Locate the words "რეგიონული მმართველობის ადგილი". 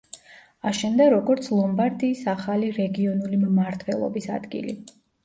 2.79-4.75